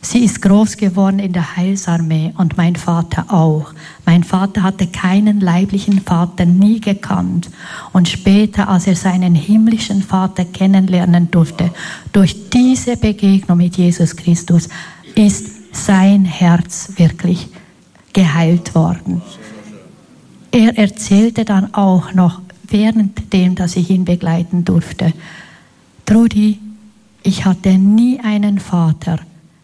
[0.03, 3.73] sie ist groß geworden in der Heilsarmee und mein Vater auch.
[4.07, 7.51] Mein Vater hatte keinen leiblichen Vater nie gekannt
[7.93, 11.71] und später, als er seinen himmlischen Vater kennenlernen durfte,
[12.12, 14.69] durch diese Begegnung mit Jesus Christus,
[15.14, 17.49] ist sein Herz wirklich
[18.12, 19.23] geheilt worden.
[20.51, 25.13] Er erzählte dann auch noch, währenddem, dass ich ihn begleiten durfte.
[26.07, 26.59] Trudi,
[27.23, 29.19] ich hatte nie einen Vater,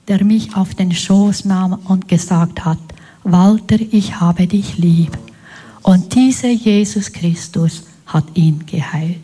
[0.08, 2.78] der mich auf den Schoß nahm und gesagt hat,
[3.22, 5.16] Walter, ich habe dich lieb.
[5.82, 9.18] Und dieser Jesus Christus hat ihn geheilt.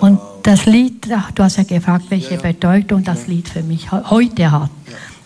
[0.00, 4.70] Und das Lied, du hast ja gefragt, welche Bedeutung das Lied für mich heute hat.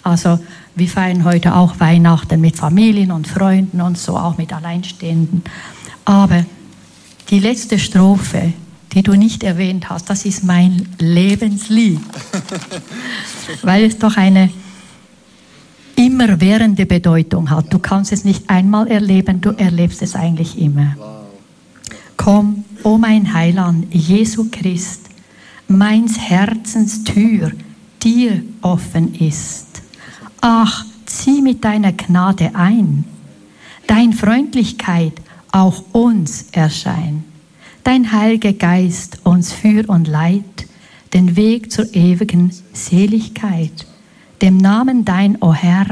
[0.03, 0.39] Also
[0.75, 5.43] wir feiern heute auch Weihnachten mit Familien und Freunden und so, auch mit Alleinstehenden.
[6.05, 6.45] Aber
[7.31, 8.53] die letzte Strophe,
[8.93, 12.01] die du nicht erwähnt hast, das ist mein Lebenslied,
[13.63, 14.51] weil es doch eine
[15.95, 17.73] immerwährende Bedeutung hat.
[17.73, 20.97] Du kannst es nicht einmal erleben, du erlebst es eigentlich immer.
[22.17, 25.03] Komm, o mein Heiland, Jesu Christ,
[25.67, 27.53] meins Herzens Tür
[28.03, 29.83] dir offen ist.
[30.41, 33.05] Ach, zieh mit deiner Gnade ein,
[33.87, 35.15] dein Freundlichkeit
[35.53, 37.25] auch uns erscheint
[37.89, 40.67] dein Heiliger Geist uns führ und leit
[41.15, 43.87] den Weg zur ewigen Seligkeit.
[44.43, 45.87] Dem Namen dein, o Herr,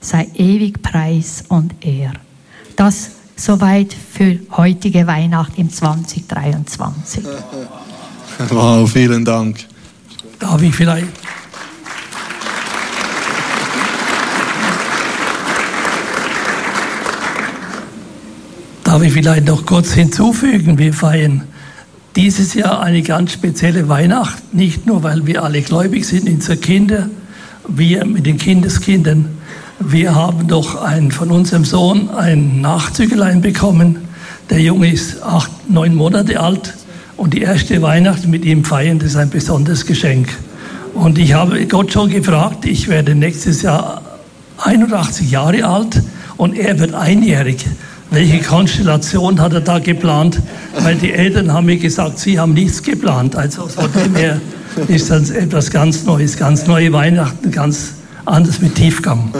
[0.00, 2.14] sei ewig Preis und Ehr.
[2.74, 7.24] Das soweit für heutige Weihnacht im 2023.
[8.50, 9.64] Wow, vielen Dank.
[10.38, 11.06] Darf ich vielleicht
[18.96, 21.42] Darf ich vielleicht noch kurz hinzufügen, wir feiern
[22.16, 27.10] dieses Jahr eine ganz spezielle Weihnacht, nicht nur weil wir alle gläubig sind, unsere Kinder,
[27.68, 29.26] wir mit den Kindeskindern.
[29.80, 33.98] Wir haben doch einen, von unserem Sohn ein Nachzügelein bekommen.
[34.48, 36.72] Der Junge ist acht, neun Monate alt
[37.18, 40.30] und die erste Weihnacht mit ihm feiern, das ist ein besonderes Geschenk.
[40.94, 44.00] Und ich habe Gott schon gefragt, ich werde nächstes Jahr
[44.56, 46.02] 81 Jahre alt
[46.38, 47.66] und er wird einjährig
[48.10, 50.40] welche Konstellation hat er da geplant?
[50.78, 53.34] Weil die Eltern haben mir gesagt, sie haben nichts geplant.
[53.36, 54.40] Also von dem her
[54.88, 59.32] ist das etwas ganz Neues, ganz neue Weihnachten, ganz anders mit Tiefgang.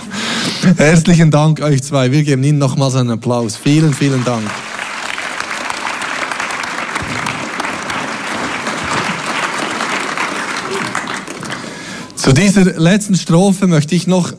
[0.76, 2.12] Herzlichen Dank euch zwei.
[2.12, 3.56] Wir geben Ihnen nochmals einen Applaus.
[3.56, 4.42] Vielen, vielen Dank.
[12.16, 14.32] Zu dieser letzten Strophe möchte ich noch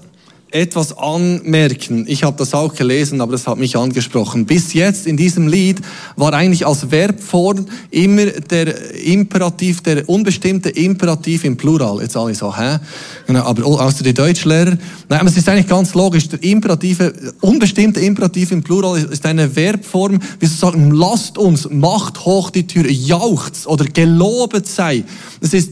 [0.54, 2.06] etwas anmerken.
[2.08, 4.46] Ich habe das auch gelesen, aber das hat mich angesprochen.
[4.46, 5.82] Bis jetzt in diesem Lied
[6.16, 12.02] war eigentlich als Verbform immer der Imperativ, der unbestimmte Imperativ im Plural.
[12.02, 12.78] Jetzt alle so, hä?
[13.26, 14.78] Genau, aber außer die Deutschlehrer.
[15.10, 16.30] Nein, aber es ist eigentlich ganz logisch.
[16.30, 22.26] Der imperative, unbestimmte Imperativ im Plural ist eine Verbform, wie zu sagen, lasst uns, macht
[22.26, 25.04] hoch die Tür, jauchzt oder gelobet sei.
[25.42, 25.72] Das ist,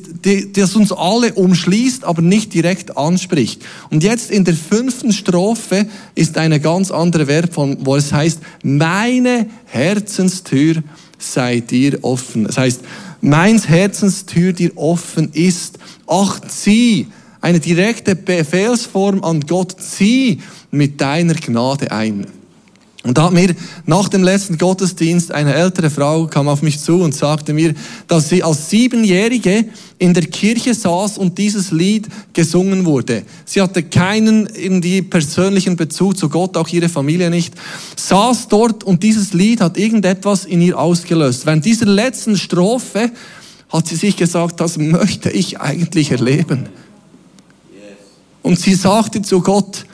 [0.54, 3.62] das uns alle umschließt, aber nicht direkt anspricht.
[3.92, 9.48] Und jetzt in der fünften Strophe ist eine ganz andere Verbform, wo es heißt, meine
[9.66, 10.82] Herzenstür
[11.20, 12.46] sei dir offen.
[12.46, 12.82] Das heißt,
[13.20, 15.78] meins Herzenstür dir offen ist.
[16.08, 17.08] Ach, zieh,
[17.42, 20.40] eine direkte Befehlsform an Gott, zieh
[20.72, 22.26] mit deiner Gnade ein.
[23.04, 23.56] Und da hat mir
[23.88, 27.74] nach dem letzten Gottesdienst eine ältere Frau kam auf mich zu und sagte mir,
[28.08, 29.66] dass sie als Siebenjährige
[29.98, 33.24] in der Kirche saß und dieses Lied gesungen wurde.
[33.46, 37.56] Sie hatte keinen irgendwie persönlichen Bezug zu Gott, auch ihre Familie nicht.
[37.96, 41.48] Saß dort und dieses Lied hat irgendetwas in ihr ausgelöst.
[41.48, 43.12] Während dieser letzten Strophe
[43.70, 46.70] hat sie sich gesagt, das möchte ich eigentlich erleben.
[48.44, 49.86] Und sie sagte zu Gott,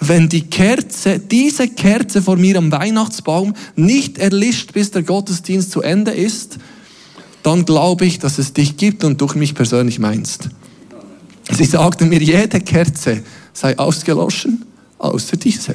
[0.00, 5.82] wenn die Kerze, diese Kerze vor mir am Weihnachtsbaum nicht erlischt, bis der Gottesdienst zu
[5.82, 6.58] Ende ist,
[7.42, 10.50] dann glaube ich, dass es dich gibt und du mich persönlich meinst.
[11.50, 14.64] Sie sagte mir, jede Kerze sei ausgeloschen,
[14.98, 15.74] außer diese.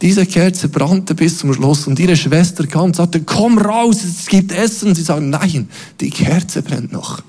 [0.00, 4.26] Diese Kerze brannte bis zum Schluss und ihre Schwester kam und sagte, komm raus, es
[4.26, 4.94] gibt Essen.
[4.94, 5.68] Sie sagen, nein,
[6.00, 7.22] die Kerze brennt noch.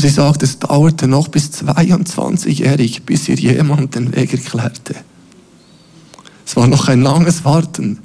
[0.00, 4.94] Sie sagt, es dauerte noch bis 22-jährig, bis ihr jemand den Weg erklärte.
[6.46, 7.98] Es war noch ein langes Warten.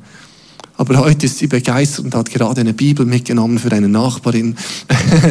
[0.75, 4.55] Aber heute ist sie begeistert und hat gerade eine Bibel mitgenommen für eine Nachbarin,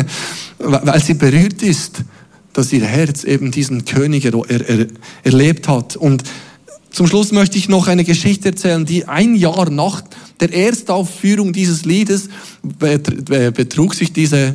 [0.61, 2.05] weil sie berührt ist,
[2.53, 4.87] dass ihr Herz eben diesen König er, er,
[5.25, 5.97] erlebt hat.
[5.97, 6.23] Und
[6.93, 10.05] zum Schluss möchte ich noch eine Geschichte erzählen, die ein Jahr nach
[10.39, 12.29] der Erstaufführung dieses Liedes
[12.63, 14.55] betrug sich diese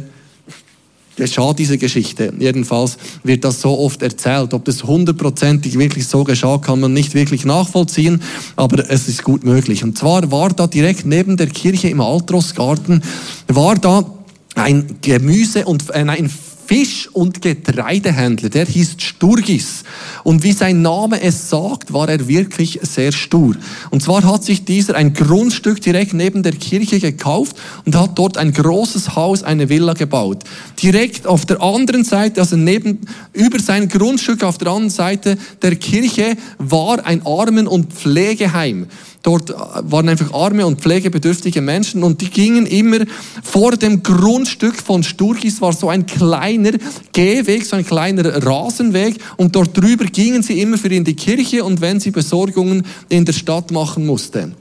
[1.17, 2.31] geschah diese Geschichte.
[2.39, 4.53] Jedenfalls wird das so oft erzählt.
[4.53, 8.21] Ob das hundertprozentig wirklich so geschah, kann man nicht wirklich nachvollziehen,
[8.55, 9.83] aber es ist gut möglich.
[9.83, 13.03] Und zwar war da direkt neben der Kirche im Altrosgarten,
[13.47, 14.05] war da
[14.55, 16.31] ein Gemüse- und äh, ein
[16.67, 19.83] Fisch- und Getreidehändler, der hieß Sturgis.
[20.23, 23.55] Und wie sein Name es sagt, war er wirklich sehr stur.
[23.89, 28.37] Und zwar hat sich dieser ein Grundstück direkt neben der Kirche gekauft und hat dort
[28.37, 30.43] ein großes Haus, eine Villa gebaut.
[30.83, 32.99] Direkt auf der anderen Seite, also neben,
[33.31, 38.87] über sein Grundstück auf der anderen Seite der Kirche war ein Armen- und Pflegeheim.
[39.23, 42.99] Dort waren einfach arme und pflegebedürftige Menschen und die gingen immer
[43.43, 46.71] vor dem Grundstück von Sturgis war so ein kleiner
[47.11, 51.63] Gehweg, so ein kleiner Rasenweg und dort drüber gingen sie immer für in die Kirche
[51.63, 54.55] und wenn sie Besorgungen in der Stadt machen mussten.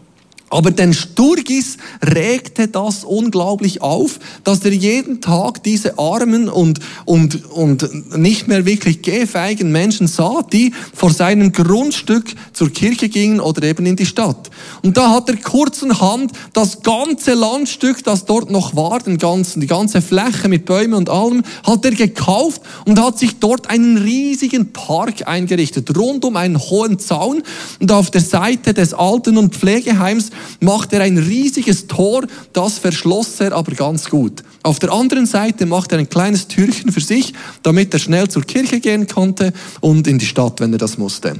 [0.56, 7.44] Aber den Sturgis regte das unglaublich auf, dass er jeden Tag diese armen und, und,
[7.52, 13.64] und nicht mehr wirklich gehfeigen Menschen sah, die vor seinem Grundstück zur Kirche gingen oder
[13.64, 14.50] eben in die Stadt.
[14.82, 19.66] Und da hat er kurzerhand das ganze Landstück, das dort noch war, den ganzen, die
[19.66, 24.72] ganze Fläche mit Bäumen und allem, hat er gekauft und hat sich dort einen riesigen
[24.72, 27.42] Park eingerichtet, rund um einen hohen Zaun.
[27.78, 33.40] Und auf der Seite des Alten- und Pflegeheims macht er ein riesiges Tor, das verschloss
[33.40, 34.42] er aber ganz gut.
[34.62, 37.32] Auf der anderen Seite macht er ein kleines Türchen für sich,
[37.62, 41.36] damit er schnell zur Kirche gehen konnte und in die Stadt, wenn er das musste.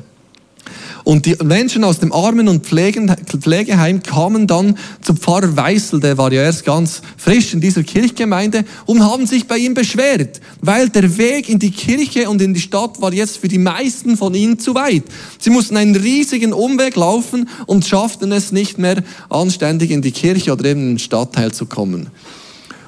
[1.07, 6.33] Und die Menschen aus dem Armen- und Pflegeheim kamen dann zu Pfarrer Weißel, der war
[6.33, 11.17] ja erst ganz frisch in dieser Kirchgemeinde, und haben sich bei ihm beschwert, weil der
[11.17, 14.59] Weg in die Kirche und in die Stadt war jetzt für die meisten von ihnen
[14.59, 15.05] zu weit.
[15.39, 20.55] Sie mussten einen riesigen Umweg laufen und schafften es nicht mehr anständig in die Kirche
[20.55, 22.09] oder eben in den Stadtteil zu kommen.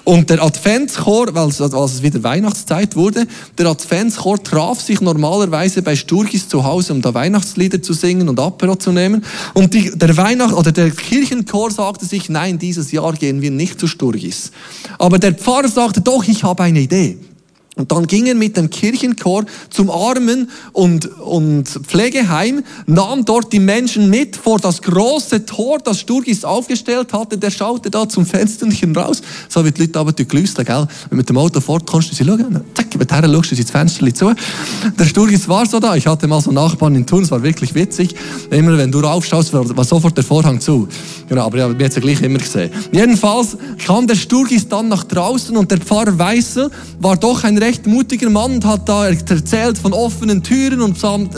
[0.08, 3.26] Und der Adventschor, als, als es wieder Weihnachtszeit wurde,
[3.58, 8.40] der Adventschor traf sich normalerweise bei Sturgis zu Hause, um da Weihnachtslieder zu singen und
[8.40, 9.22] Apero zu nehmen.
[9.52, 13.78] Und die, der Weihnacht oder der Kirchenchor sagte sich, nein, dieses Jahr gehen wir nicht
[13.78, 14.50] zu Sturgis.
[14.98, 17.18] Aber der Pfarrer sagte, doch, ich habe eine Idee.
[17.78, 24.10] Und dann gingen mit dem Kirchenchor zum Armen- und, und Pflegeheim, nahm dort die Menschen
[24.10, 27.38] mit vor das große Tor, das Sturgis aufgestellt hatte.
[27.38, 30.88] Der schaute da zum Fensterchen raus, so wie die Leute aber gelüsten, gell?
[31.08, 34.34] Wenn mit dem Auto fortkommst, sie schauen, zack, die Herren schaust du ins Fenster zu.
[34.98, 35.94] Der Sturgis war so da.
[35.94, 38.14] Ich hatte mal so Nachbarn in Thun, es war wirklich witzig.
[38.50, 40.88] Immer wenn du raufschaust, war sofort der Vorhang zu.
[41.28, 42.70] Genau, aber ich habe jetzt ja gleich immer gesehen.
[42.90, 47.86] Jedenfalls kam der Sturgis dann nach draußen und der Pfarrer Weißel war doch ein recht
[47.86, 51.28] mutiger Mann hat da erzählt von offenen Türen und Psalm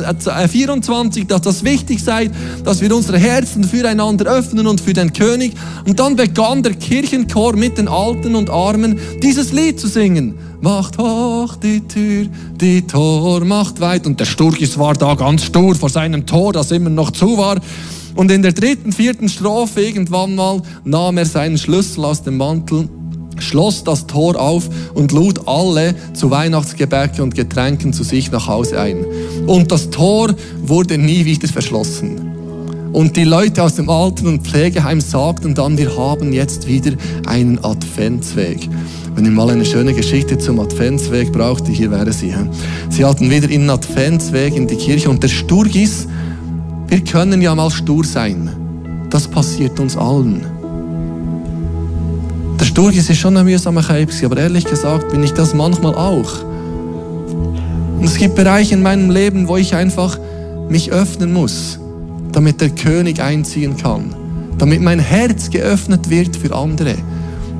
[0.48, 2.30] 24, dass das wichtig sei,
[2.62, 5.54] dass wir unsere Herzen füreinander öffnen und für den König.
[5.88, 10.36] Und dann begann der Kirchenchor mit den Alten und Armen dieses Lied zu singen.
[10.60, 12.26] Macht hoch die Tür,
[12.60, 14.06] die Tor macht weit.
[14.06, 17.58] Und der Sturgis war da ganz stur vor seinem Tor, das immer noch zu war.
[18.14, 22.88] Und in der dritten, vierten Strophe irgendwann mal nahm er seinen Schlüssel aus dem Mantel
[23.40, 28.80] schloss das Tor auf und lud alle zu Weihnachtsgebäck und Getränken zu sich nach Hause
[28.80, 29.04] ein.
[29.46, 32.30] Und das Tor wurde nie wieder verschlossen.
[32.92, 36.92] Und die Leute aus dem Alten- und Pflegeheim sagten dann, wir haben jetzt wieder
[37.26, 38.68] einen Adventsweg.
[39.14, 42.34] Wenn ihr mal eine schöne Geschichte zum Adventsweg braucht, hier wäre sie.
[42.88, 46.08] Sie hatten wieder einen Adventsweg in die Kirche und der Sturgis,
[46.88, 48.50] wir können ja mal stur sein.
[49.10, 50.59] Das passiert uns allen.
[52.60, 56.44] Der Sturgis ist schon ein mühsamer Kaib, aber ehrlich gesagt bin ich das manchmal auch.
[56.44, 60.18] Und es gibt Bereiche in meinem Leben, wo ich einfach
[60.68, 61.80] mich öffnen muss,
[62.32, 64.14] damit der König einziehen kann,
[64.58, 66.96] damit mein Herz geöffnet wird für andere.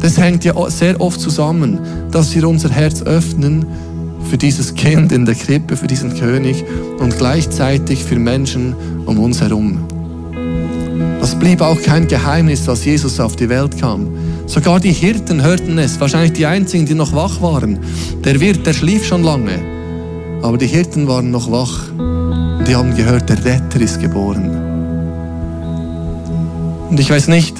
[0.00, 1.78] Das hängt ja sehr oft zusammen,
[2.10, 3.64] dass wir unser Herz öffnen
[4.28, 6.62] für dieses Kind in der Krippe, für diesen König
[6.98, 8.74] und gleichzeitig für Menschen
[9.06, 9.78] um uns herum.
[11.20, 14.08] Das blieb auch kein Geheimnis, als Jesus auf die Welt kam.
[14.50, 17.78] Sogar die Hirten hörten es, wahrscheinlich die einzigen, die noch wach waren.
[18.24, 19.60] Der Wirt, der schlief schon lange,
[20.42, 21.84] aber die Hirten waren noch wach.
[22.66, 24.50] Die haben gehört, der Retter ist geboren.
[26.90, 27.54] Und ich weiß nicht,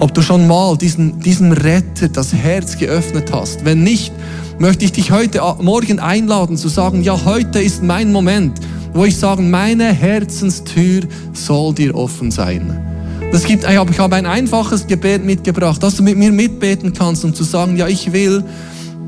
[0.00, 3.64] ob du schon mal diesen, diesem Retter das Herz geöffnet hast.
[3.64, 4.12] Wenn nicht,
[4.58, 8.58] möchte ich dich heute Morgen einladen zu sagen, ja, heute ist mein Moment,
[8.92, 12.95] wo ich sage, meine Herzenstür soll dir offen sein.
[13.32, 17.34] Es gibt, ich habe ein einfaches Gebet mitgebracht, dass du mit mir mitbeten kannst, um
[17.34, 18.44] zu sagen, ja, ich will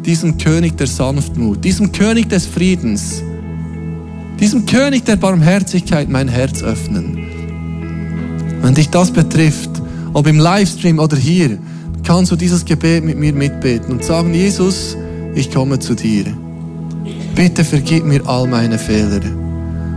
[0.04, 3.22] diesem König der Sanftmut, diesem König des Friedens,
[4.40, 7.18] diesem König der Barmherzigkeit mein Herz öffnen.
[8.62, 9.70] Wenn dich das betrifft,
[10.12, 11.58] ob im Livestream oder hier,
[12.04, 14.96] kannst du dieses Gebet mit mir mitbeten und sagen, Jesus,
[15.34, 16.24] ich komme zu dir.
[17.34, 19.20] Bitte vergib mir all meine Fehler.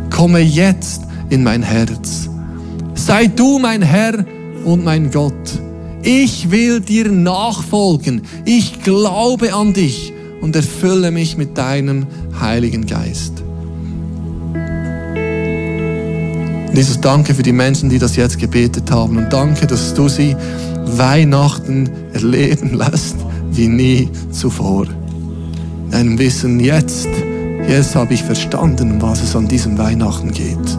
[0.09, 2.30] Komme jetzt in mein Herz.
[3.01, 4.23] Sei du mein Herr
[4.63, 5.33] und mein Gott.
[6.03, 8.21] Ich will dir nachfolgen.
[8.45, 12.05] Ich glaube an dich und erfülle mich mit deinem
[12.39, 13.41] Heiligen Geist.
[16.75, 20.35] Jesus, danke für die Menschen, die das jetzt gebetet haben und danke, dass du sie
[20.85, 23.15] Weihnachten erleben lässt
[23.51, 24.85] wie nie zuvor.
[25.91, 27.09] In Wissen jetzt,
[27.67, 30.77] jetzt habe ich verstanden, um was es an diesem Weihnachten geht.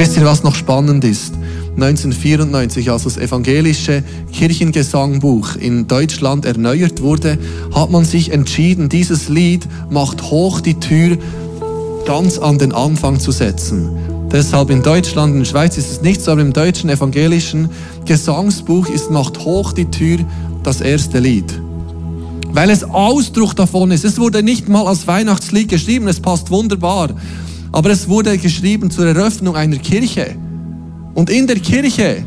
[0.00, 1.34] Wisst ihr, was noch spannend ist?
[1.74, 7.36] 1994, als das evangelische Kirchengesangbuch in Deutschland erneuert wurde,
[7.74, 11.18] hat man sich entschieden, dieses Lied macht hoch die Tür
[12.06, 13.90] ganz an den Anfang zu setzen.
[14.32, 17.68] Deshalb in Deutschland, in der Schweiz ist es nicht so, aber im deutschen evangelischen
[18.06, 20.20] Gesangsbuch ist Macht hoch die Tür
[20.62, 21.60] das erste Lied.
[22.52, 24.06] Weil es Ausdruck davon ist.
[24.06, 27.10] Es wurde nicht mal als Weihnachtslied geschrieben, es passt wunderbar.
[27.72, 30.36] Aber es wurde geschrieben zur Eröffnung einer Kirche.
[31.14, 32.24] Und in der Kirche,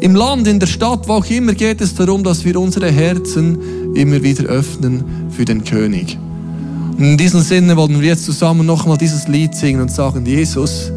[0.00, 3.94] im Land, in der Stadt, wo auch immer, geht es darum, dass wir unsere Herzen
[3.94, 6.18] immer wieder öffnen für den König.
[6.96, 10.92] Und in diesem Sinne wollen wir jetzt zusammen nochmal dieses Lied singen und sagen, Jesus,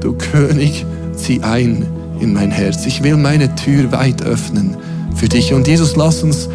[0.00, 1.86] du König, zieh ein
[2.20, 2.86] in mein Herz.
[2.86, 4.76] Ich will meine Tür weit öffnen
[5.14, 5.52] für dich.
[5.52, 6.48] Und Jesus, lass uns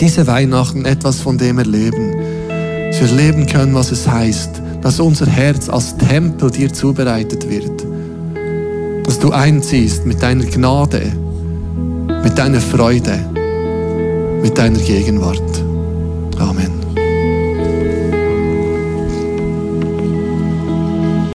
[0.00, 2.14] diese Weihnachten etwas von dem erleben.
[2.90, 7.84] Dass wir erleben können, was es heißt, dass unser Herz als Tempel dir zubereitet wird.
[9.04, 11.12] Dass du einziehst mit deiner Gnade,
[12.22, 13.18] mit deiner Freude,
[14.40, 15.42] mit deiner Gegenwart.
[16.38, 16.75] Amen.